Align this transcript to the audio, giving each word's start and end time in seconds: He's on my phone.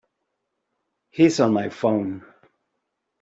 He's 1.11 1.39
on 1.39 1.53
my 1.53 1.69
phone. 1.69 2.25